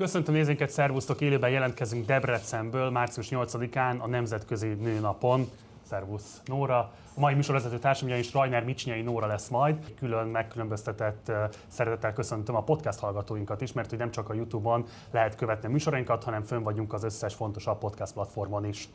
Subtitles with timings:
[0.00, 1.20] Köszöntöm nézőinket, szervusztok!
[1.20, 5.48] Élőben jelentkezünk Debrecenből március 8-án a Nemzetközi Nőnapon.
[5.82, 6.78] Szervusz Nóra!
[7.14, 9.94] A mai műsorvezető társam is Rajner Micsnyai Nóra lesz majd.
[9.94, 11.32] Külön megkülönböztetett
[11.68, 15.70] szeretettel köszöntöm a podcast hallgatóinkat is, mert hogy nem csak a YouTube-on lehet követni a
[15.70, 18.88] műsorainkat, hanem fönn vagyunk az összes fontosabb podcast platformon is.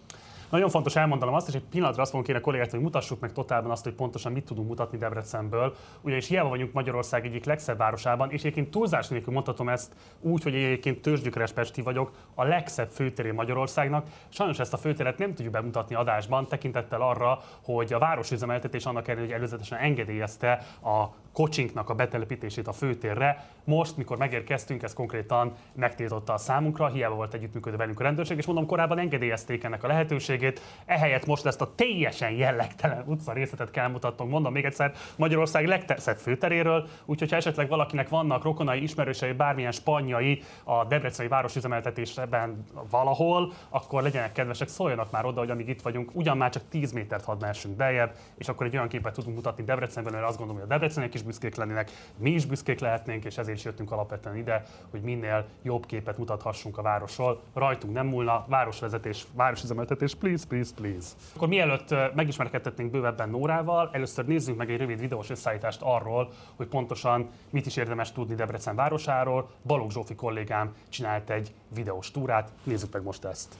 [0.55, 3.31] Nagyon fontos elmondanom azt, és egy pillanatra azt fogom kérni a kollégát, hogy mutassuk meg
[3.31, 5.75] totálban azt, hogy pontosan mit tudunk mutatni Debrecenből.
[6.01, 10.55] Ugyanis hiába vagyunk Magyarország egyik legszebb városában, és egyébként túlzás nélkül mondhatom ezt úgy, hogy
[10.55, 14.07] egyébként törzsgyökeres Pesti vagyok, a legszebb főtéré Magyarországnak.
[14.29, 19.27] Sajnos ezt a főtéret nem tudjuk bemutatni adásban, tekintettel arra, hogy a városüzemeltetés annak ellenére,
[19.27, 20.51] hogy előzetesen engedélyezte
[20.83, 23.45] a kocsinknak a betelepítését a főtérre.
[23.63, 28.45] Most, mikor megérkeztünk, ez konkrétan megtiltotta a számunkra, hiába volt együttműködő velünk a rendőrség, és
[28.45, 30.61] mondom, korábban engedélyezték ennek a lehetőségét.
[30.85, 34.29] Ehelyett most ezt a teljesen jellegtelen utca részletet kell mutatnom.
[34.29, 40.41] Mondom még egyszer, Magyarország legszebb főteréről, úgyhogy ha esetleg valakinek vannak rokonai, ismerősei, bármilyen spanyai
[40.63, 46.37] a Debreceni városüzemeltetésben valahol, akkor legyenek kedvesek, szóljanak már oda, hogy amíg itt vagyunk, ugyan
[46.37, 47.45] már csak 10 métert hadd
[47.77, 51.13] beljebb, és akkor egy olyan képet tudunk mutatni Debrecenben, mert azt gondolom, hogy a Debrecenek
[51.13, 55.45] is büszkék lennének, mi is büszkék lehetnénk, és ezért is jöttünk alapvetően ide, hogy minél
[55.61, 57.41] jobb képet mutathassunk a városról.
[57.53, 61.07] Rajtunk nem múlna, városvezetés, városüzemeltetés, please, please, please.
[61.35, 67.29] Akkor mielőtt megismerkedhetnénk bővebben Nórával, először nézzünk meg egy rövid videós összeállítást arról, hogy pontosan
[67.49, 69.49] mit is érdemes tudni Debrecen városáról.
[69.65, 73.57] Balogh Zsófi kollégám csinált egy videós túrát, nézzük meg most ezt.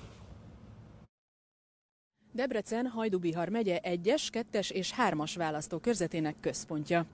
[2.36, 7.06] Debrecen Hajdubihar megye 1-es, 2-es és 3-as választókörzetének központja.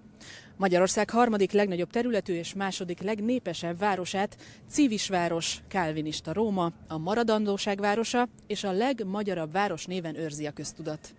[0.58, 4.38] Magyarország harmadik legnagyobb területű és második legnépesebb városát,
[4.70, 11.14] Civisváros, Kálvinista Róma, a maradandóság városa és a legmagyarabb város néven őrzi a köztudat.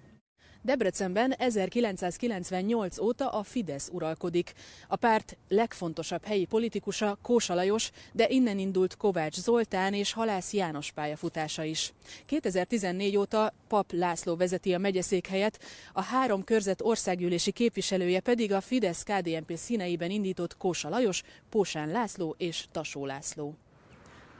[0.65, 4.53] Debrecenben 1998 óta a Fidesz uralkodik.
[4.89, 10.93] A párt legfontosabb helyi politikusa Kósa Lajos, de innen indult Kovács Zoltán és Halász János
[10.93, 11.93] pályafutása is.
[12.27, 15.61] 2014 óta Pap László vezeti a megyeszékhelyet,
[15.93, 22.65] a három körzet országgyűlési képviselője pedig a Fidesz-KDNP színeiben indított Kósa Lajos, Pósán László és
[22.73, 23.55] Tasó László.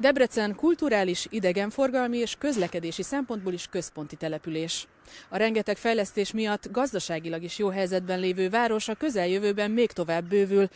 [0.03, 4.87] Debrecen kulturális, idegenforgalmi és közlekedési szempontból is központi település.
[5.29, 10.69] A rengeteg fejlesztés miatt gazdaságilag is jó helyzetben lévő város a közeljövőben még tovább bővül,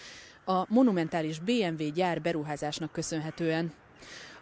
[0.44, 3.72] a monumentális BMW gyár beruházásnak köszönhetően.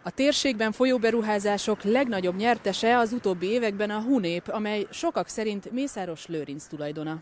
[0.03, 6.27] A térségben folyó beruházások legnagyobb nyertese az utóbbi években a Hunép, amely sokak szerint Mészáros
[6.27, 7.21] Lőrinc tulajdona.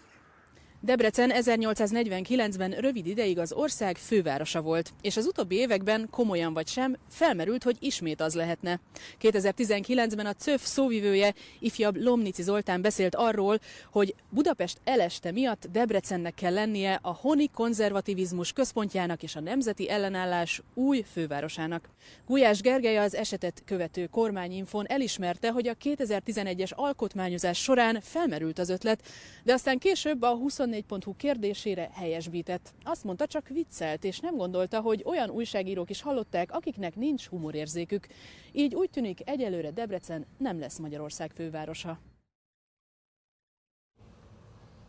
[0.85, 6.97] Debrecen 1849-ben rövid ideig az ország fővárosa volt, és az utóbbi években komolyan vagy sem
[7.09, 8.79] felmerült, hogy ismét az lehetne.
[9.21, 13.59] 2019-ben a CÖF szóvivője, ifjabb Lomnici Zoltán beszélt arról,
[13.91, 20.61] hogy Budapest eleste miatt Debrecennek kell lennie a honi konzervativizmus központjának és a nemzeti ellenállás
[20.73, 21.89] új fővárosának.
[22.27, 29.01] Gulyás Gergely az esetet követő kormányinfon elismerte, hogy a 2011-es alkotmányozás során felmerült az ötlet,
[29.43, 32.73] de aztán később a 24 24.hu kérdésére helyesbített.
[32.83, 38.07] Azt mondta, csak viccelt, és nem gondolta, hogy olyan újságírók is hallották, akiknek nincs humorérzékük.
[38.51, 41.99] Így úgy tűnik, egyelőre Debrecen nem lesz Magyarország fővárosa.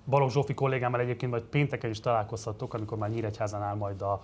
[0.06, 4.20] Balogh Zsófi kollégámmal egyébként majd pénteken is találkozhattok, amikor már Nyíregyházan áll majd a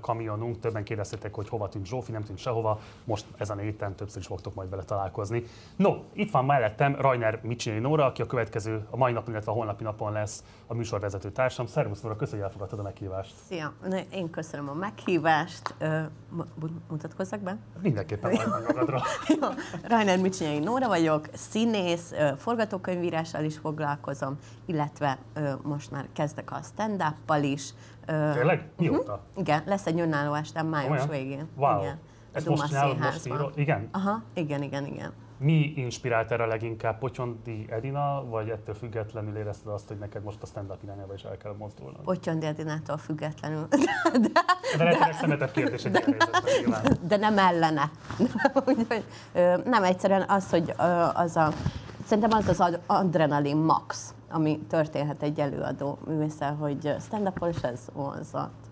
[0.00, 0.58] kamionunk.
[0.60, 2.80] Többen kérdeztétek, hogy hova tűnt Zsófi, nem tűnt sehova.
[3.04, 5.44] Most ezen a héten többször is fogtok majd vele találkozni.
[5.76, 9.54] No, itt van mellettem Rajner Micsini Nóra, aki a következő, a mai napon, illetve a
[9.54, 11.66] holnapi napon lesz a műsorvezető társam.
[11.66, 13.34] Szervusz Nóra, köszönjük, hogy elfogadtad a meghívást.
[13.48, 13.72] Szia,
[14.12, 15.74] én köszönöm a meghívást.
[16.88, 17.56] Mutatkozzak be?
[17.82, 19.02] Mindenképpen magadra.
[19.88, 25.11] Rajner Micsini Nóra vagyok, színész, forgatókönyvírással is foglalkozom, illetve
[25.62, 27.74] most már kezdek a stand-up-pal is.
[28.06, 28.68] Tényleg?
[28.76, 29.12] Mióta?
[29.12, 29.18] Uh-huh.
[29.36, 31.08] Igen, lesz egy önálló este május Olyan?
[31.08, 31.48] végén.
[31.56, 31.80] Wow.
[31.80, 31.98] Igen.
[32.32, 33.52] Ezt most csinálod, most írod?
[33.54, 33.88] Igen?
[33.92, 35.12] Aha, igen, igen, igen.
[35.38, 36.98] Mi inspirált erre leginkább?
[36.98, 41.36] Potyondi Edina, vagy ettől függetlenül érezted azt, hogy neked most a stand-up irányába is el
[41.36, 42.02] kell mozdulnod?
[42.04, 43.66] Potyondi Edinától függetlenül.
[44.12, 47.90] De, de, de, de szemetett kérdés, de, de, de nem ellene.
[48.66, 49.04] Úgyhogy,
[49.64, 50.74] nem egyszerűen az, hogy
[51.14, 51.52] az a,
[52.04, 57.88] szerintem az az adrenalin max, ami történhet egy előadó művészel, hogy stand up és ez
[57.92, 58.70] vonzott.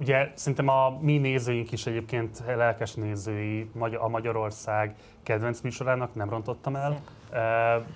[0.00, 3.70] Ugye szerintem a mi nézőink is egyébként lelkes nézői
[4.00, 6.90] a Magyarország kedvenc műsorának, nem rontottam el.
[6.90, 7.00] Szép.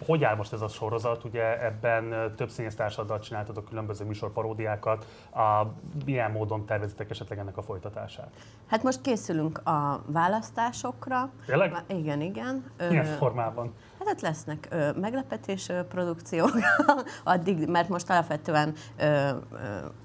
[0.06, 1.25] Hogy áll most ez a sorozat?
[1.25, 5.06] Ugye ebben több színésztársaddal csináltatok különböző műsorparódiákat.
[5.31, 5.67] A,
[6.05, 8.31] milyen módon tervezitek esetleg ennek a folytatását?
[8.67, 11.31] Hát most készülünk a választásokra.
[11.47, 11.85] Tényleg?
[11.87, 12.65] Igen, igen.
[12.88, 13.75] Milyen formában?
[14.06, 16.53] Hát lesznek ö, meglepetés ö, produkciók,
[17.25, 19.35] addig, mert most alapvetően ö, ö,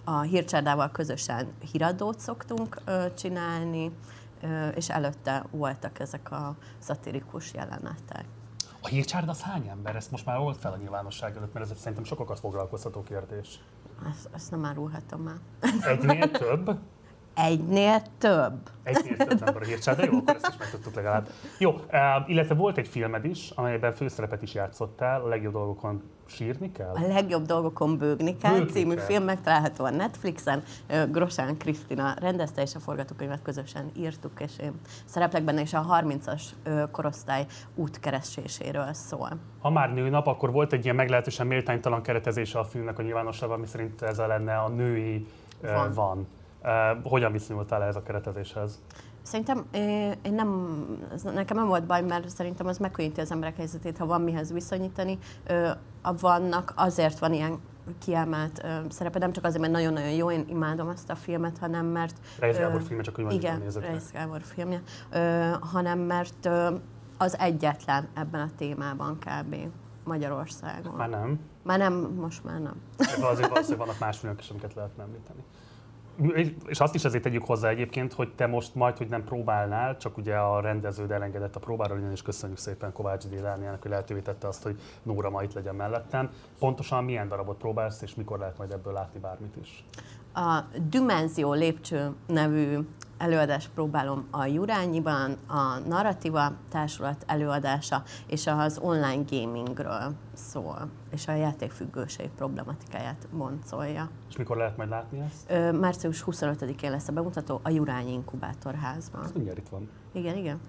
[0.03, 3.91] a hírcsárdával közösen híradót szoktunk ö, csinálni,
[4.75, 8.25] és előtte voltak ezek a szatirikus jelenetek.
[8.85, 9.95] A hírcsárda az hány ember?
[9.95, 13.59] Ezt most már volt fel a nyilvánosság előtt, mert ez szerintem sokakat foglalkoztató kérdés.
[14.09, 15.35] Ezt, ezt nem árulhatom már.
[15.81, 16.77] Egynél több?
[17.35, 18.69] Egynél több.
[18.83, 21.27] Egynél több ember a hírcsárda, jó, akkor ezt is megtudtuk legalább.
[21.59, 21.79] Jó, uh,
[22.27, 26.93] illetve volt egy filmed is, amelyben főszerepet is játszottál, a legjobb dolgokon sírni kell?
[26.93, 29.05] A legjobb dolgokon bőgni kell Bőgni című kell.
[29.05, 30.63] film megtalálható a Netflixen.
[31.11, 34.71] Grosán Krisztina rendezte, és a forgatókönyvet közösen írtuk, és én
[35.05, 37.45] szereplek benne, és a 30-as ö, korosztály
[37.75, 39.29] útkereséséről szól.
[39.61, 43.67] Ha már nőnap, akkor volt egy ilyen meglehetősen méltánytalan keretezése a filmnek a nyilvánosságban, ami
[43.67, 45.27] szerint ez lenne a női
[45.61, 45.93] Van.
[45.93, 46.27] van.
[47.03, 48.81] Hogyan viszonyultál ehhez a keretezéshez?
[49.21, 49.65] Szerintem
[50.23, 50.77] én nem,
[51.13, 54.53] ez nekem nem volt baj, mert szerintem az megkönnyíti az emberek helyzetét, ha van mihez
[54.53, 55.17] viszonyítani.
[56.19, 57.59] Vannak azért van ilyen
[57.99, 61.85] kiemelt ö, szerepe, nem csak azért, mert nagyon-nagyon jó, én imádom ezt a filmet, hanem
[61.85, 62.17] mert...
[62.39, 63.63] Reis Gábor filmje, csak úgy Igen.
[63.79, 64.81] Reis Gábor filmje,
[65.11, 66.75] ö, hanem mert ö,
[67.17, 69.55] az egyetlen ebben a témában kb.
[70.03, 70.93] Magyarországon.
[70.93, 71.39] Már nem.
[71.63, 72.81] Már nem, most már nem.
[72.97, 75.43] Ebben azért valószínűleg vannak más filmek is, amiket lehetne említeni.
[76.65, 80.17] És azt is azért tegyük hozzá egyébként, hogy te most majd, hogy nem próbálnál, csak
[80.17, 84.47] ugye a rendeződ elengedett a próbáról, innen is köszönjük szépen Kovács Délániának, hogy lehetővé tette
[84.47, 86.29] azt, hogy Nóra ma itt legyen mellettem.
[86.59, 89.83] Pontosan milyen darabot próbálsz, és mikor lehet majd ebből látni bármit is?
[90.35, 92.77] A Dimenzió lépcső nevű
[93.17, 101.31] előadást próbálom a Jurányiban, a Narrativa Társulat előadása, és az online gamingről szól, és a
[101.31, 104.09] játékfüggőség problematikáját boncolja.
[104.29, 105.51] És mikor lehet majd látni ezt?
[105.51, 109.23] Ö, március 25-én lesz a bemutató a Jurányi Inkubátorházban.
[109.23, 109.89] Ez mindjárt itt van.
[110.13, 110.59] Igen, igen.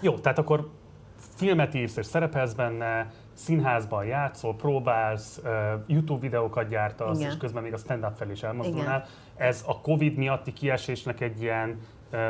[0.00, 0.70] Jó, tehát akkor
[1.16, 5.40] filmet írsz és szerepelsz benne, színházban játszol, próbálsz,
[5.86, 7.30] YouTube videókat gyártasz, Igen.
[7.30, 8.84] és közben még a stand-up fel is elmozdulnál.
[8.84, 9.48] Igen.
[9.48, 11.78] Ez a Covid miatti kiesésnek egy ilyen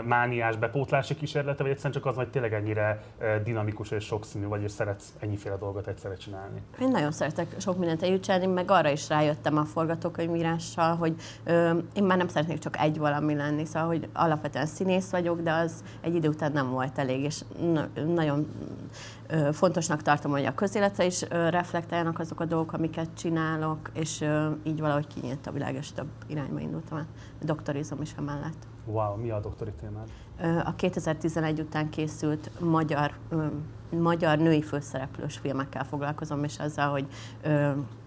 [0.05, 3.03] mániás bepótlási kísérlete, vagy egyszerűen csak az, hogy tényleg ennyire
[3.45, 6.63] dinamikus és sokszínű vagy, és szeretsz ennyiféle dolgot egyszerre csinálni?
[6.81, 11.15] Én nagyon szeretek sok mindent együtt meg arra is rájöttem a forgatókönyvírással, hogy
[11.45, 15.53] ö, én már nem szeretnék csak egy valami lenni, szóval, hogy alapvetően színész vagyok, de
[15.53, 17.41] az egy idő után nem volt elég, és
[17.73, 18.47] na- nagyon
[19.53, 24.25] fontosnak tartom, hogy a közéletre is reflektáljanak azok a dolgok, amiket csinálok, és
[24.63, 27.07] így valahogy kinyílt a világ, és több irányba indultam el.
[27.41, 28.67] Doktorizom is emellett.
[28.85, 30.09] Wow, mi a doktori témád?
[30.65, 33.13] A 2011 után készült magyar,
[33.91, 37.07] magyar női főszereplős filmekkel foglalkozom, és azzal, hogy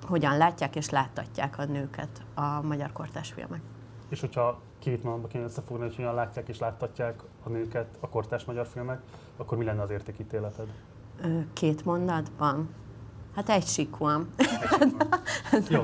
[0.04, 3.62] hogyan látják és láttatják a nőket a magyar kortás filmek.
[4.10, 8.46] És hogyha két mondatba kéne összefogni, hogy hogyan látják és láttatják a nőket a kortás
[8.46, 9.02] magyar filmek,
[9.38, 10.68] akkor mi lenne az értékítéleted?
[11.54, 12.70] Két mondatban?
[13.36, 14.28] Hát egy síkúan.
[15.70, 15.82] Jó,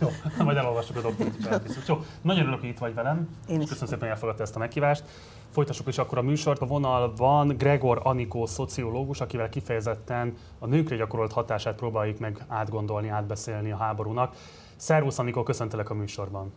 [0.00, 0.08] jó.
[0.44, 1.48] majd elolvassuk a doktorit.
[1.86, 3.28] Jó, nagyon örülök, hogy itt vagy velem.
[3.48, 3.68] Én is.
[3.68, 5.04] Köszönöm szépen, hogy elfogadta ezt a meghívást.
[5.50, 6.60] Folytassuk is akkor a műsort.
[6.60, 13.70] A vonalban Gregor Anikó, szociológus, akivel kifejezetten a nőkre gyakorolt hatását próbáljuk meg átgondolni, átbeszélni
[13.70, 14.34] a háborúnak.
[14.76, 16.52] Szervusz Anikó, köszöntelek a műsorban.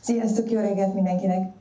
[0.00, 1.52] Sziasztok, jó reggelt mindenkinek!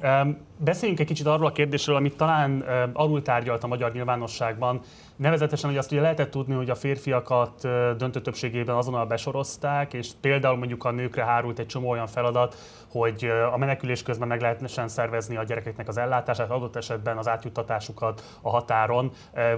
[0.00, 4.80] Öm, Beszéljünk egy kicsit arról a kérdésről, amit talán alul tárgyalt a magyar nyilvánosságban,
[5.16, 7.60] nevezetesen, hogy azt ugye lehetett tudni, hogy a férfiakat
[7.96, 12.56] döntő többségében azonnal besorozták, és például mondjuk a nőkre hárult egy csomó olyan feladat,
[12.90, 18.38] hogy a menekülés közben meg lehetne szervezni a gyerekeknek az ellátását, adott esetben az átjuttatásukat
[18.40, 19.10] a határon.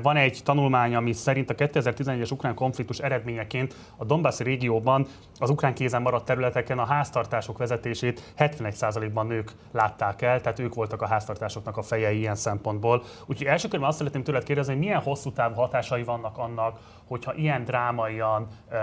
[0.02, 5.06] Van egy tanulmány, ami szerint a 2011-es ukrán konfliktus eredményeként a Donbass régióban
[5.38, 10.89] az ukrán kézen maradt területeken a háztartások vezetését 71%-ban nők látták el, tehát ők voltak
[10.98, 13.02] a háztartásoknak a fejei ilyen szempontból.
[13.26, 17.34] Úgyhogy első körben azt szeretném tőled kérdezni, hogy milyen hosszú távú hatásai vannak annak, hogyha
[17.34, 18.76] ilyen drámaian uh,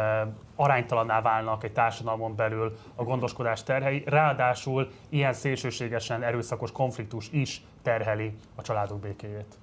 [0.56, 8.38] aránytalanná válnak egy társadalmon belül a gondoskodás terhei, ráadásul ilyen szélsőségesen erőszakos konfliktus is terheli
[8.56, 9.58] a családok békéjét.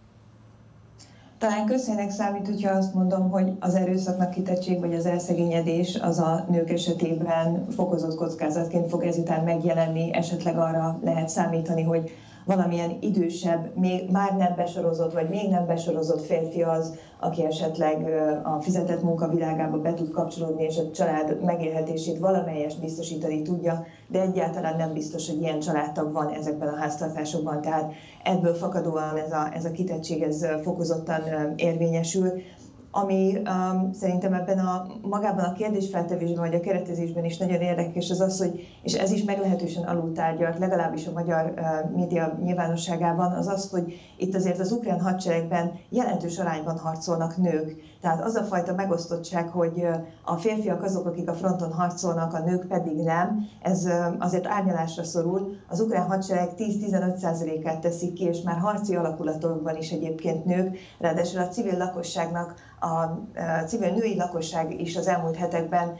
[1.38, 6.46] Talán közhelynek számít, hogyha azt mondom, hogy az erőszaknak kitettség vagy az elszegényedés az a
[6.50, 12.10] nők esetében fokozott kockázatként fog ezután megjelenni, esetleg arra lehet számítani, hogy
[12.44, 18.04] valamilyen idősebb, még már nem besorozott, vagy még nem besorozott férfi az, aki esetleg
[18.44, 24.20] a fizetett munka világába be tud kapcsolódni, és a család megélhetését valamelyest biztosítani tudja, de
[24.20, 29.54] egyáltalán nem biztos, hogy ilyen családtag van ezekben a háztartásokban, tehát ebből fakadóan ez a,
[29.54, 31.22] ez a kitettség ez fokozottan
[31.56, 32.32] érvényesül.
[32.96, 38.20] Ami um, szerintem ebben a magában a kérdésfeltevésben vagy a keretezésben is nagyon érdekes, az
[38.20, 43.70] az, hogy, és ez is meglehetősen alultárgyalt, legalábbis a magyar uh, média nyilvánosságában, az az,
[43.70, 47.76] hogy itt azért az ukrán hadseregben jelentős arányban harcolnak nők.
[48.04, 49.86] Tehát az a fajta megosztottság, hogy
[50.24, 55.56] a férfiak azok, akik a fronton harcolnak, a nők pedig nem, ez azért árnyalásra szorul.
[55.68, 61.48] Az ukrán hadsereg 10-15%-át teszik ki, és már harci alakulatokban is egyébként nők, ráadásul a
[61.48, 65.94] civil lakosságnak a civil női lakosság is az elmúlt hetekben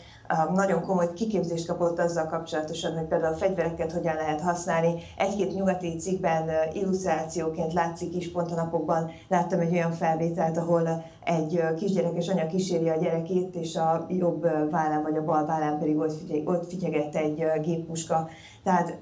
[0.55, 4.95] nagyon komoly kiképzést kapott azzal kapcsolatosan, hogy például a fegyvereket hogyan lehet használni.
[5.17, 11.63] Egy-két nyugati cikkben illusztrációként látszik is, pont a napokban láttam egy olyan felvételt, ahol egy
[11.77, 16.13] kisgyerekes anya kíséri a gyerekét, és a jobb vállán vagy a bal vállán pedig ott,
[16.13, 18.29] figyeg, ott figyegett egy géppuska.
[18.63, 18.99] Tehát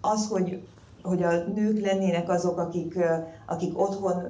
[0.00, 0.62] az, hogy
[1.02, 2.98] hogy a nők lennének azok, akik,
[3.46, 4.22] akik otthon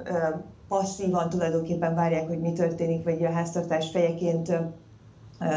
[0.67, 4.51] passzívan tulajdonképpen várják, hogy mi történik, vagy a háztartás fejeként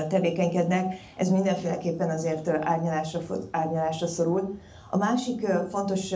[0.08, 3.20] tevékenykednek, ez mindenféleképpen azért árnyalásra,
[3.50, 4.58] árnyalásra szorul.
[4.90, 6.14] A másik fontos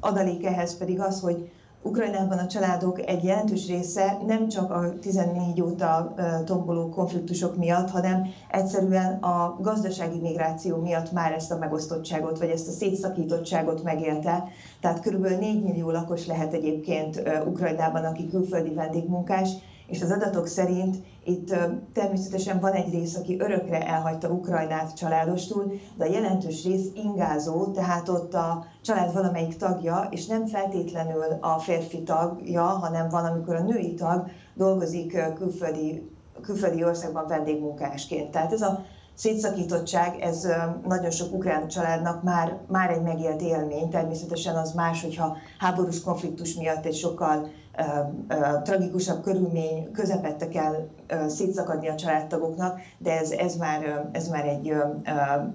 [0.00, 1.50] adalék ehhez pedig az, hogy
[1.82, 6.14] Ukrajnában a családok egy jelentős része nem csak a 14 óta
[6.44, 12.68] tomboló konfliktusok miatt, hanem egyszerűen a gazdasági migráció miatt már ezt a megosztottságot, vagy ezt
[12.68, 14.44] a szétszakítottságot megélte.
[14.80, 19.50] Tehát körülbelül 4 millió lakos lehet egyébként Ukrajnában, aki külföldi vendégmunkás,
[19.86, 21.54] és az adatok szerint itt
[21.92, 28.08] természetesen van egy rész, aki örökre elhagyta Ukrajnát családostul, de a jelentős rész ingázó, tehát
[28.08, 33.62] ott a család valamelyik tagja, és nem feltétlenül a férfi tagja, hanem van, amikor a
[33.62, 36.10] női tag dolgozik külföldi,
[36.42, 38.30] külföldi országban vendégmunkásként.
[38.30, 40.48] Tehát ez a szétszakítottság, ez
[40.86, 43.90] nagyon sok ukrán családnak már, már egy megélt élmény.
[43.90, 47.48] Természetesen az más, hogyha háborús konfliktus miatt egy sokkal
[48.62, 50.88] tragikusabb körülmény közepette kell
[51.28, 54.72] szétszakadni a családtagoknak, de ez, ez, már, ez, már egy,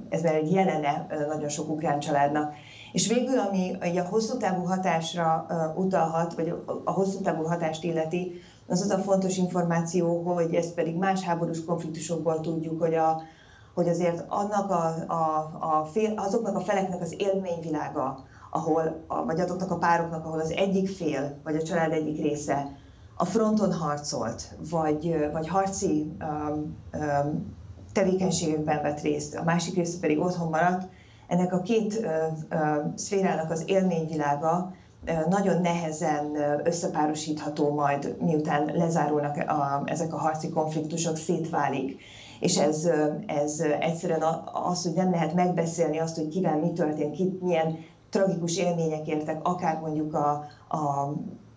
[0.09, 2.53] ez már egy jelene nagyon sok ukrán családnak.
[2.91, 8.81] És végül, ami a hosszú távú hatásra utalhat, vagy a hosszú távú hatást illeti, az
[8.81, 13.21] az a fontos információ, hogy ezt pedig más háborús konfliktusokból tudjuk, hogy, a,
[13.73, 19.39] hogy azért annak a, a, a fél, azoknak a feleknek az élményvilága, ahol, a, vagy
[19.39, 22.79] azoknak a pároknak, ahol az egyik fél, vagy a család egyik része
[23.15, 27.55] a fronton harcolt, vagy, vagy harci um, um,
[27.93, 30.89] tevékenységekben vett részt, a másik része pedig otthon maradt,
[31.27, 32.05] ennek a két uh,
[32.51, 34.73] uh, szférának az élményvilága
[35.29, 42.01] nagyon nehezen összepárosítható majd, miután lezárulnak a, ezek a harci konfliktusok, szétválik.
[42.39, 42.89] És ez,
[43.25, 47.77] ez egyszerűen az, hogy nem lehet megbeszélni azt, hogy kivel mi történt, ki, milyen
[48.11, 50.29] tragikus élmények értek, akár mondjuk a,
[50.69, 51.13] a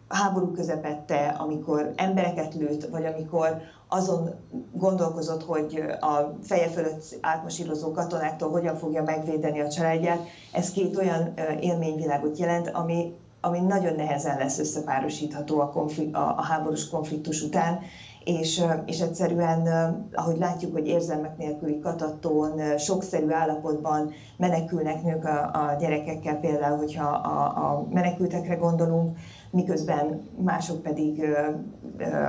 [0.08, 4.34] háború közepette, amikor embereket lőtt, vagy amikor azon
[4.73, 10.26] gondolkozott, hogy a feje fölött átmasírozó katonáktól hogyan fogja megvédeni a családját.
[10.52, 16.42] Ez két olyan élményvilágot jelent, ami, ami nagyon nehezen lesz összepárosítható a, konflikt, a, a
[16.42, 17.80] háborús konfliktus után,
[18.25, 19.66] és, és egyszerűen,
[20.14, 27.07] ahogy látjuk, hogy érzelmek nélküli katattón, sokszerű állapotban menekülnek nők a, a gyerekekkel, például, hogyha
[27.09, 29.19] a, a menekültekre gondolunk,
[29.50, 31.23] miközben mások pedig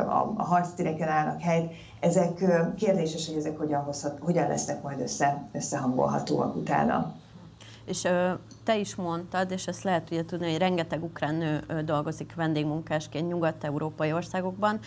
[0.07, 1.71] a, a harctéreken állnak helyt.
[1.99, 2.43] Ezek
[2.75, 7.13] kérdéses, hogy ezek hogyan, hozhat, hogyan lesznek majd össze, összehangolhatóak utána.
[7.85, 8.07] És
[8.65, 14.13] te is mondtad, és ezt lehet ugye tudni, hogy rengeteg ukrán nő dolgozik vendégmunkásként nyugat-európai
[14.13, 14.79] országokban,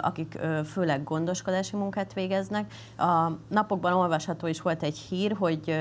[0.00, 2.72] akik főleg gondoskodási munkát végeznek.
[2.98, 5.78] A napokban olvasható is volt egy hír, hogy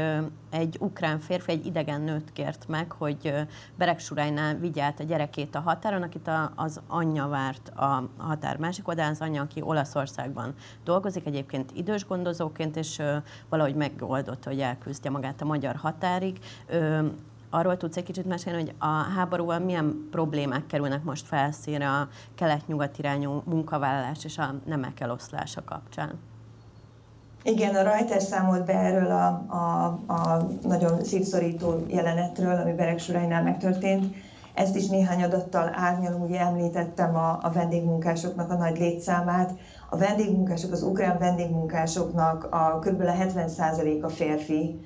[0.50, 3.34] egy ukrán férfi egy idegen nőt kért meg, hogy
[3.78, 9.12] Beregsuránynál vigye át a gyerekét a határon, akit az anyja várt a határ másik oldalán,
[9.12, 13.02] az anyja, aki Olaszországban dolgozik, egyébként idős gondozóként, és
[13.50, 16.40] valahogy megoldotta, hogy elküzdje magát a magyar határig
[17.50, 18.86] arról tudsz egy kicsit mesélni, hogy a
[19.16, 26.20] háborúval milyen problémák kerülnek most felszínre a kelet-nyugat irányú munkavállalás és a nemek eloszlása kapcsán?
[27.44, 34.16] Igen, a Reuters számolt be erről a, a, a nagyon szívszorító jelenetről, ami Beregsuránynál megtörtént.
[34.54, 39.52] Ezt is néhány adattal árnyalom, ugye említettem a, a vendégmunkásoknak a nagy létszámát.
[39.90, 43.02] A vendégmunkások, az ukrán vendégmunkásoknak a kb.
[43.02, 44.80] 70%-a férfi,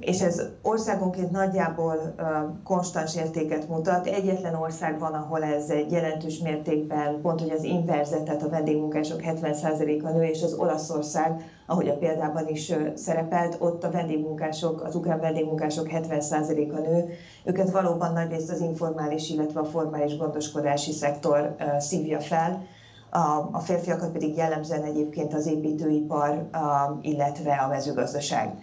[0.00, 4.06] és ez országonként nagyjából um, konstans értéket mutat.
[4.06, 10.08] Egyetlen ország van, ahol ez egy jelentős mértékben, pont hogy az inverzet, a vendégmunkások 70%-a
[10.10, 15.86] nő, és az Olaszország, ahogy a példában is szerepelt, ott a vendégmunkások, az ukrán vendégmunkások
[15.90, 17.08] 70%-a nő.
[17.44, 22.62] Őket valóban nagyrészt az informális, illetve a formális gondoskodási szektor szívja fel
[23.50, 26.48] a férfiakat pedig jellemzően egyébként az építőipar,
[27.00, 28.54] illetve a mezőgazdaság.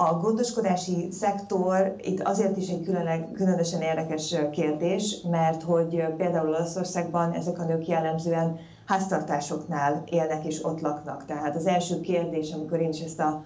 [0.00, 2.90] A gondoskodási szektor itt azért is egy
[3.32, 10.80] különösen érdekes kérdés, mert hogy például Olaszországban ezek a nők jellemzően háztartásoknál élnek és ott
[10.80, 11.24] laknak.
[11.24, 13.42] Tehát az első kérdés, amikor én is ezt a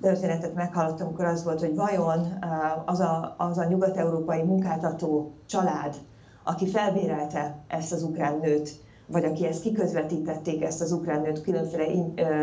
[0.00, 2.44] történetet meghallottam, akkor az volt, hogy vajon
[2.86, 5.96] az a, az a nyugat-európai munkáltató család,
[6.42, 8.70] aki felbérelte ezt az ukrán nőt,
[9.06, 11.84] vagy aki ezt kiközvetítették, ezt az ukrán nőt különféle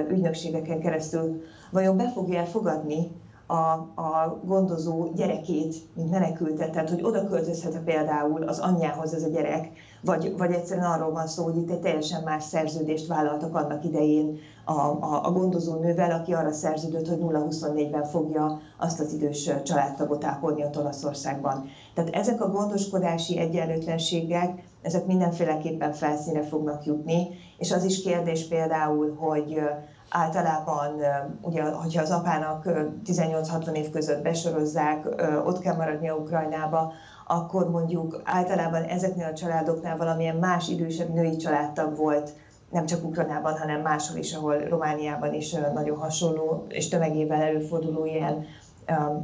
[0.09, 3.11] ügynökségeken keresztül, vajon be fogja fogadni
[3.51, 3.55] a,
[4.01, 9.69] a gondozó gyerekét, mint menekültet, tehát hogy oda költözhet például az anyjához ez a gyerek,
[10.01, 14.37] vagy, vagy egyszerűen arról van szó, hogy itt egy teljesen más szerződést vállaltak annak idején
[14.65, 20.23] a, a, a gondozó nővel, aki arra szerződött, hogy 0-24-ben fogja azt az idős családtagot
[20.23, 21.65] ápolni a Olaszországban.
[21.93, 27.27] Tehát ezek a gondoskodási egyenlőtlenségek, ezek mindenféleképpen felszíne fognak jutni,
[27.57, 29.61] és az is kérdés például, hogy
[30.09, 31.01] általában,
[31.41, 32.63] ugye, hogyha az apának
[33.05, 35.05] 18-60 év között besorozzák,
[35.45, 36.93] ott kell maradnia Ukrajnába,
[37.27, 42.33] akkor mondjuk általában ezeknél a családoknál valamilyen más idősebb női családtag volt,
[42.71, 48.45] nem csak Ukrajnában, hanem máshol is, ahol Romániában is nagyon hasonló és tömegével előforduló ilyen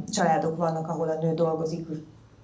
[0.08, 1.86] családok vannak, ahol a nő dolgozik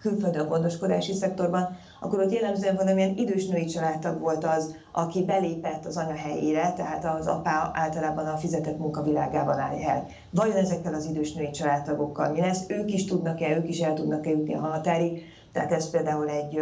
[0.01, 5.97] külföldön gondoskodási szektorban, akkor ott jellemzően valamilyen idős női családtag volt az, aki belépett az
[5.97, 10.07] anya helyére, tehát az apá általában a fizetett munkavilágában áll el.
[10.31, 12.65] Vajon ezekkel az idős női családtagokkal mi lesz?
[12.69, 15.23] Ők is tudnak-e, ők is el tudnak-e jutni a határig?
[15.53, 16.61] Tehát ez például egy,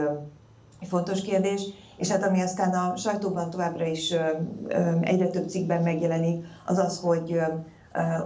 [0.83, 1.63] fontos kérdés.
[1.97, 4.15] És hát ami aztán a sajtóban továbbra is
[5.01, 7.41] egyre több cikkben megjelenik, az az, hogy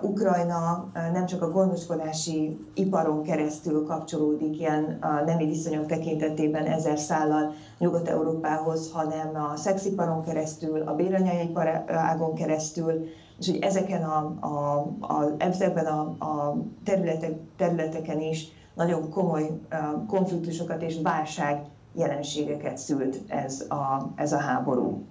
[0.02, 7.52] Ukrajna nem csak a gondoskodási iparon keresztül kapcsolódik ilyen a nemi viszonyok tekintetében ezer szállal
[7.78, 13.04] Nyugat-Európához, hanem a szexiparon keresztül, a béranyaiparágon keresztül,
[13.38, 19.50] és hogy ezeken a, a, a, ezekben a, a területek, területeken is nagyon komoly
[20.08, 25.02] konfliktusokat és válság jelenségeket szült ez a, ez a háború.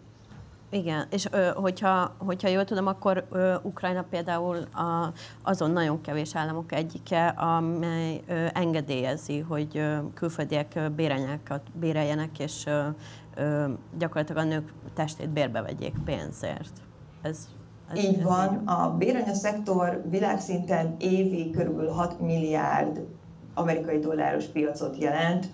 [0.74, 5.14] Igen, és ö, hogyha, hogyha jól tudom, akkor ö, Ukrajna például a,
[5.44, 12.88] azon nagyon kevés államok egyike, amely ö, engedélyezi, hogy ö, külföldiek béranyákat béreljenek, és ö,
[13.36, 16.82] ö, gyakorlatilag a nők testét bérbe vegyék pénzért.
[17.22, 17.48] Ez,
[17.92, 18.54] ez, így ez van.
[18.54, 18.60] Így.
[18.66, 23.06] A béranya szektor világszinten évi körülbelül 6 milliárd
[23.54, 25.48] amerikai dolláros piacot jelent,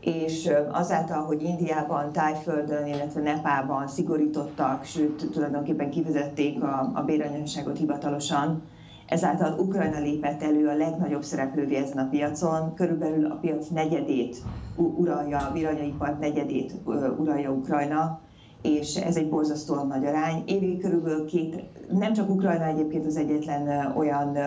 [0.00, 8.62] és azáltal, hogy Indiában, Tájföldön, illetve Nepában szigorítottak, sőt tulajdonképpen kivezették a, a béranyaságot hivatalosan,
[9.06, 14.36] ezáltal Ukrajna lépett elő a legnagyobb szereplővé ezen a piacon, körülbelül a piac negyedét
[14.76, 16.74] uralja, a viranyaipar negyedét
[17.18, 18.20] uralja Ukrajna,
[18.62, 20.42] és ez egy borzasztóan nagy arány.
[20.46, 24.38] Évi körülbelül két, nem csak Ukrajna egyébként az egyetlen olyan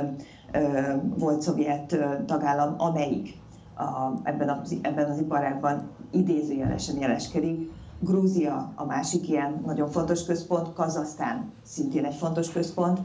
[1.17, 3.40] volt szovjet tagállam, amelyik
[3.81, 7.71] a, ebben, az, ebben az iparágban idézőjelesen jeleskedik.
[7.99, 12.99] Grúzia a másik ilyen nagyon fontos központ, Kazasztán szintén egy fontos központ,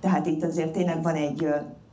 [0.00, 1.46] tehát itt azért tényleg van egy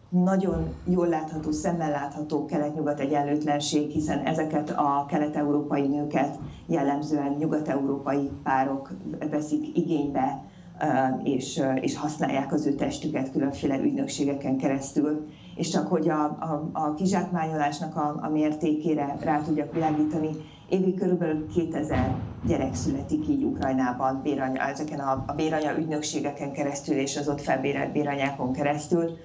[0.10, 8.90] nagyon jól látható, szemmel látható kelet-nyugat egyenlőtlenség, hiszen ezeket a kelet-európai nőket jellemzően nyugat-európai párok
[9.30, 10.44] veszik igénybe,
[11.24, 16.94] és, és használják az ő testüket különféle ügynökségeken keresztül és csak hogy a, a, a
[16.94, 20.30] kizsákmányolásnak a, a mértékére rá tudjak világítani,
[20.70, 22.16] évi körülbelül 2000
[22.48, 27.92] gyerek születik így Ukrajnában béranya, ezeken a, a béranya ügynökségeken keresztül és az ott felbérelt
[27.92, 29.18] béranyákon keresztül.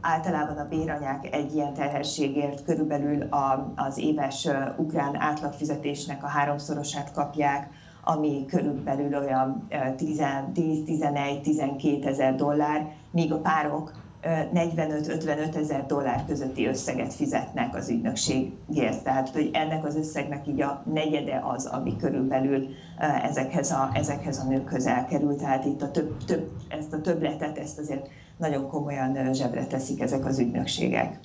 [0.00, 7.68] Általában a béranyák egy ilyen terhességért körülbelül a, az éves ukrán átlagfizetésnek a háromszorosát kapják,
[8.04, 17.74] ami körülbelül olyan 10-11-12 ezer dollár, míg a párok 45-55 ezer dollár közötti összeget fizetnek
[17.74, 19.02] az ügynökségért.
[19.02, 22.68] Tehát, hogy ennek az összegnek így a negyede az, ami körülbelül
[23.22, 25.36] ezekhez a, ezekhez a nőkhöz elkerül.
[25.36, 30.24] Tehát itt a több, több, ezt a többletet, ezt azért nagyon komolyan zsebre teszik ezek
[30.24, 31.18] az ügynökségek.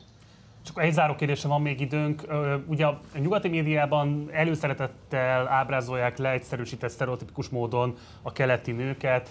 [0.65, 2.27] Csak egy záró kérdésem van még időnk.
[2.67, 9.29] Ugye a nyugati médiában előszeretettel ábrázolják leegyszerűsített sztereotipikus módon a keleti nőket.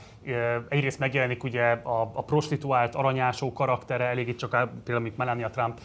[0.68, 5.80] Egyrészt megjelenik ugye a, a prostituált aranyásó karaktere, elég itt csak például amit Melania Trump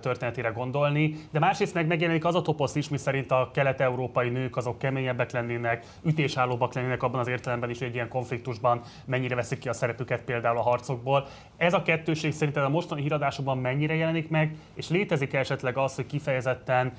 [0.00, 4.78] történetére gondolni, de másrészt meg megjelenik az a toposz is, miszerint a kelet-európai nők azok
[4.78, 9.68] keményebbek lennének, ütésállóbbak lennének abban az értelemben is, hogy egy ilyen konfliktusban mennyire veszik ki
[9.68, 11.26] a szerepüket például a harcokból.
[11.56, 16.06] Ez a kettőség szerinted a mostani híradásokban mennyire jelenik meg, és létezik esetleg az, hogy
[16.06, 16.92] kifejezetten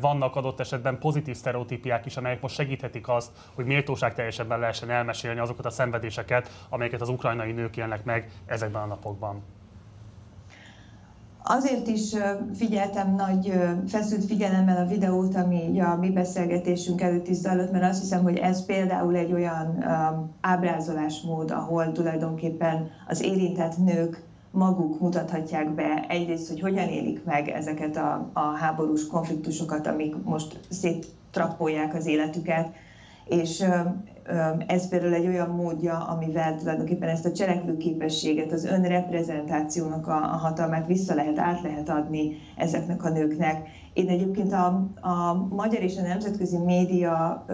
[0.00, 5.40] vannak adott esetben pozitív sztereotípiák is, amelyek most segíthetik azt, hogy méltóság teljesebben lehessen elmesélni
[5.40, 9.42] azokat a szenvedéseket, amelyeket az ukrajnai nők élnek meg ezekben a napokban.
[11.42, 12.14] Azért is
[12.54, 13.52] figyeltem nagy
[13.86, 18.36] feszült figyelemmel a videót, ami a mi beszélgetésünk előtt is zajlott, mert azt hiszem, hogy
[18.36, 19.84] ez például egy olyan
[20.40, 27.96] ábrázolásmód, ahol tulajdonképpen az érintett nők maguk mutathatják be egyrészt, hogy hogyan élik meg ezeket
[27.96, 32.68] a, a háborús konfliktusokat, amik most széttrappolják az életüket,
[33.24, 33.64] és
[34.66, 40.86] ez például egy olyan módja, amivel tulajdonképpen ezt a cselekvőképességet, az önreprezentációnak a, a hatalmát
[40.86, 43.68] vissza lehet, át lehet adni ezeknek a nőknek.
[43.92, 44.66] Én egyébként a,
[45.00, 47.44] a magyar és a nemzetközi média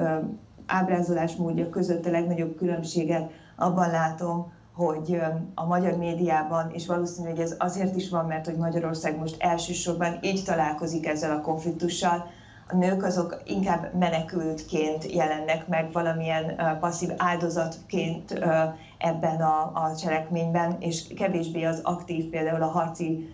[0.67, 5.21] ábrázolás módja között a legnagyobb különbséget abban látom, hogy
[5.55, 10.19] a magyar médiában, és valószínű, hogy ez azért is van, mert hogy Magyarország most elsősorban
[10.23, 12.27] így találkozik ezzel a konfliktussal,
[12.69, 18.33] a nők azok inkább menekültként jelennek meg, valamilyen passzív áldozatként
[18.99, 23.29] ebben a, a cselekményben, és kevésbé az aktív, például a harci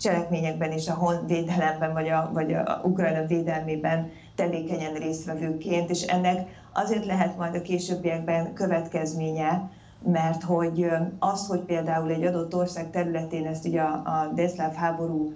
[0.00, 7.06] cselekményekben és a honvédelemben, vagy a, vagy a Ukrajna védelmében tevékenyen résztvevőként, és ennek azért
[7.06, 9.70] lehet majd a későbbiekben következménye,
[10.04, 15.32] mert hogy az, hogy például egy adott ország területén ezt ugye a, a deszláv háború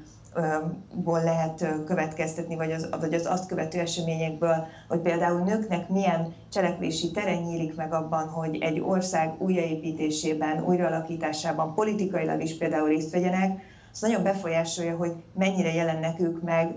[0.94, 7.10] ból lehet következtetni, vagy az, vagy az azt követő eseményekből, hogy például nőknek milyen cselekvési
[7.10, 13.60] tere nyílik meg abban, hogy egy ország újraépítésében, újraalakításában politikailag is például részt vegyenek,
[13.92, 16.74] az nagyon befolyásolja, hogy mennyire jelennek ők meg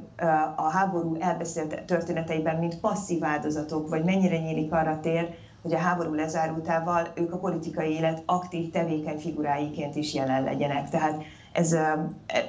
[0.56, 5.30] a háború elbeszélt történeteiben, mint passzív áldozatok, vagy mennyire nyílik arra tér,
[5.62, 10.89] hogy a háború lezárultával ők a politikai élet aktív, tevékeny figuráiként is jelen legyenek.
[10.89, 11.76] Tehát ez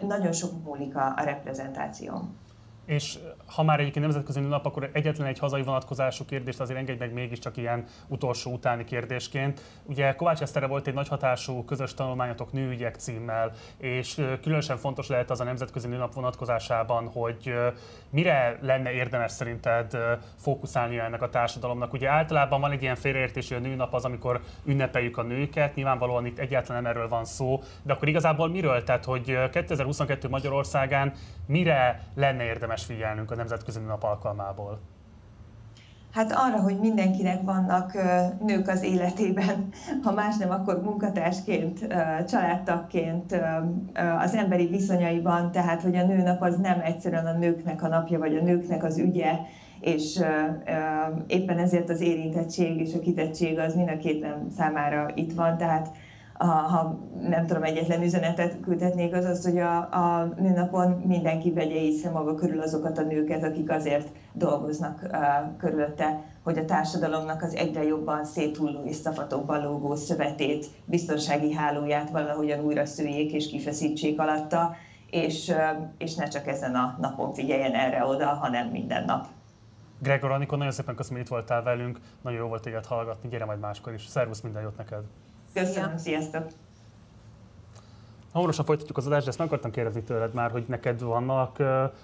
[0.00, 2.28] nagyon sok múlik a, a reprezentáció.
[2.84, 7.12] És ha már egyébként nemzetközi nap, akkor egyetlen egy hazai vonatkozású kérdést azért engedj meg
[7.12, 9.60] mégiscsak ilyen utolsó utáni kérdésként.
[9.84, 15.30] Ugye Kovács Esztere volt egy nagy hatású közös tanulmányotok nőügyek címmel, és különösen fontos lehet
[15.30, 17.54] az a nemzetközi nőnap vonatkozásában, hogy
[18.10, 19.96] mire lenne érdemes szerinted
[20.36, 21.92] fókuszálnia ennek a társadalomnak.
[21.92, 26.26] Ugye általában van egy ilyen félreértés, hogy a nőnap az, amikor ünnepeljük a nőket, nyilvánvalóan
[26.26, 28.84] itt egyáltalán nem erről van szó, de akkor igazából miről?
[28.84, 31.12] Tehát, hogy 2022 Magyarországán
[31.46, 34.80] mire lenne érdemes figyelnünk a Nemzetközi Nap alkalmából?
[36.12, 37.92] Hát arra, hogy mindenkinek vannak
[38.46, 39.68] nők az életében,
[40.02, 41.86] ha más nem, akkor munkatársként,
[42.28, 43.42] családtagként,
[44.18, 48.36] az emberi viszonyaiban, tehát hogy a nőnap az nem egyszerűen a nőknek a napja, vagy
[48.36, 49.32] a nőknek az ügye,
[49.80, 50.20] és
[51.26, 55.88] éppen ezért az érintettség és a kitettség az mind a két számára itt van, tehát
[56.38, 62.10] ha nem tudom, egyetlen üzenetet küldhetnék, az az, hogy a, a nőnapon mindenki vegye észre
[62.10, 65.18] maga körül azokat a nőket, akik azért dolgoznak uh,
[65.58, 72.64] körülötte, hogy a társadalomnak az egyre jobban széthulló és szafatóban lógó szövetét, biztonsági hálóját valahogyan
[72.64, 74.74] újra szüljék és kifeszítsék alatta,
[75.10, 75.52] és,
[75.98, 79.26] és ne csak ezen a napon figyeljen erre-oda, hanem minden nap.
[79.98, 83.44] Gregor Anikon, nagyon szépen köszönöm, hogy itt voltál velünk, nagyon jó volt téged hallgatni, gyere
[83.44, 84.06] majd máskor is.
[84.06, 85.02] Szervusz, minden jót neked!
[85.52, 86.46] Köszönöm, sziasztok!
[88.32, 91.56] Hamarosan folytatjuk az adást, de ezt meg akartam kérdezni tőled már, hogy neked vannak,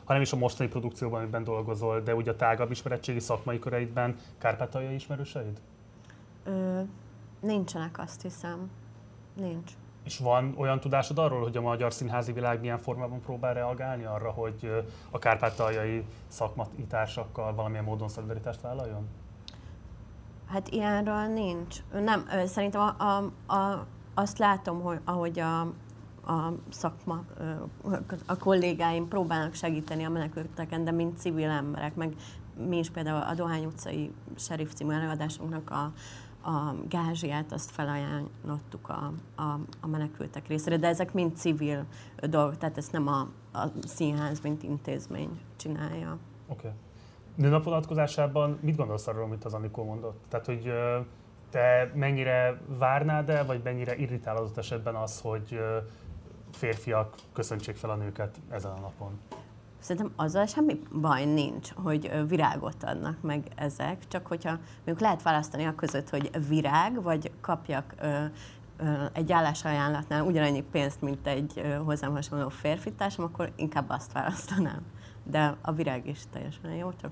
[0.04, 4.16] ha nem is a mostani produkcióban, amiben dolgozol, de ugye a tágabb ismeretségi szakmai köreidben
[4.38, 5.60] kárpátaljai ismerőseid?
[6.44, 6.80] Ö,
[7.40, 8.70] nincsenek, azt hiszem.
[9.34, 9.72] Nincs.
[10.04, 14.30] És van olyan tudásod arról, hogy a magyar színházi világ milyen formában próbál reagálni arra,
[14.30, 19.08] hogy a kárpátaljai szakmai társakkal valamilyen módon szolidaritást vállaljon?
[20.48, 21.76] Hát ilyenről nincs.
[21.92, 25.60] Nem, szerintem a, a, a, azt látom, hogy ahogy a,
[26.32, 27.24] a szakma,
[28.26, 32.14] a kollégáim próbálnak segíteni a menekülteken, de mint civil emberek, meg
[32.68, 35.92] mi is például a Dohány utcai Sheriff című előadásunknak a,
[36.50, 41.84] a gázsiát azt felajánlottuk a, a, a menekültek részére, de ezek mind civil
[42.20, 46.18] dolgok, tehát ezt nem a, a színház, mint intézmény csinálja.
[46.48, 46.66] Oké.
[46.66, 46.70] Okay.
[47.38, 50.24] Nőnap vonatkozásában mit gondolsz arról, amit az Anikó mondott?
[50.28, 50.72] Tehát, hogy
[51.50, 55.60] te mennyire várnád el, vagy mennyire irritál esetben az, hogy
[56.52, 59.20] férfiak köszöntsék fel a nőket ezen a napon?
[59.78, 65.64] Szerintem azzal semmi baj nincs, hogy virágot adnak meg ezek, csak hogyha mondjuk lehet választani
[65.64, 68.24] a között, hogy virág, vagy kapjak ö,
[68.76, 74.82] ö, egy állásajánlatnál ugyanannyi pénzt, mint egy ö, hozzám hasonló férfitársam, akkor inkább azt választanám.
[75.24, 77.10] De a virág is teljesen jó, csak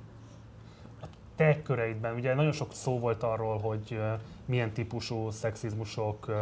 [1.37, 4.01] te köreidben, ugye nagyon sok szó volt arról, hogy
[4.45, 6.33] milyen típusú szexizmusok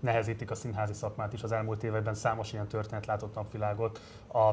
[0.00, 4.00] nehezítik a színházi szakmát is az elmúlt években, számos ilyen történet látott napvilágot.
[4.32, 4.50] A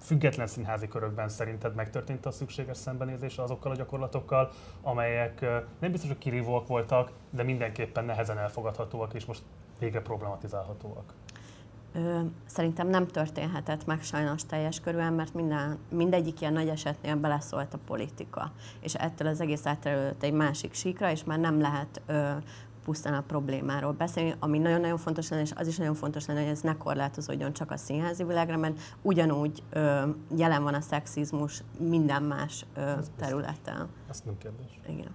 [0.00, 4.50] független színházi körökben szerinted megtörtént a szükséges szembenézés azokkal a gyakorlatokkal,
[4.82, 5.40] amelyek
[5.78, 9.42] nem biztos, hogy kirívóak voltak, de mindenképpen nehezen elfogadhatóak és most
[9.78, 11.12] végre problematizálhatóak?
[12.46, 17.78] Szerintem nem történhetett meg sajnos teljes körülön, mert minden, mindegyik ilyen nagy esetnél beleszólt a
[17.86, 18.52] politika.
[18.80, 22.30] És ettől az egész átterült egy másik síkra, és már nem lehet ö,
[22.84, 26.50] pusztán a problémáról beszélni, ami nagyon-nagyon fontos lenne, és az is nagyon fontos lenne, hogy
[26.50, 32.22] ez ne korlátozódjon csak a színházi világra, mert ugyanúgy ö, jelen van a szexizmus minden
[32.22, 33.88] más ö, területen.
[34.08, 34.80] Ezt nem kérdés.
[34.86, 35.10] Igen.